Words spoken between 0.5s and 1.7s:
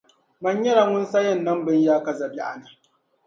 nyɛla ŋun sayɛn niŋ